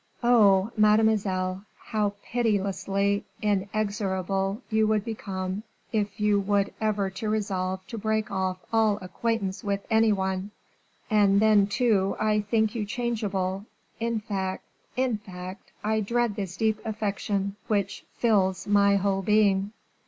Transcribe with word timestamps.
Oh! 0.23 0.71
mademoiselle, 0.75 1.63
how 1.77 2.13
pitilessly 2.23 3.23
inexorable 3.39 4.63
you 4.71 4.87
would 4.87 5.05
become 5.05 5.61
if 5.91 6.19
you 6.19 6.39
were 6.39 6.65
ever 6.81 7.11
to 7.11 7.29
resolve 7.29 7.85
to 7.85 7.99
break 7.99 8.31
off 8.31 8.57
all 8.73 8.97
acquaintance 8.99 9.63
with 9.63 9.85
any 9.91 10.11
one; 10.11 10.49
and 11.11 11.39
then, 11.39 11.67
too, 11.67 12.15
I 12.19 12.39
think 12.41 12.73
you 12.73 12.83
changeable; 12.83 13.67
in 13.99 14.21
fact 14.21 14.63
in 14.97 15.19
fact, 15.19 15.71
I 15.83 15.99
dread 15.99 16.35
this 16.35 16.57
deep 16.57 16.83
affection 16.83 17.55
which 17.67 18.03
fills 18.11 18.65
my 18.65 18.95
whole 18.95 19.21
being." 19.21 19.71